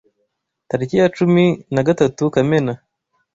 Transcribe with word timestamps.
Tariki 0.69 0.95
ya 1.01 1.07
cumi 1.17 1.45
nagatatu 1.73 2.23
Kamena: 2.33 2.73